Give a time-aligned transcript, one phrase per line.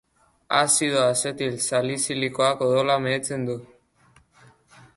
[0.59, 3.61] Azido azetil salizilikoak odola mehetzen du.